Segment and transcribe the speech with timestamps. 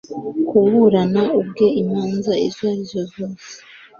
[0.47, 3.49] kuburana ubwe imanza izo ari zo zose